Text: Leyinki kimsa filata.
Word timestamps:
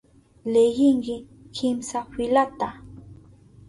Leyinki 0.53 1.15
kimsa 1.55 1.99
filata. 2.11 2.69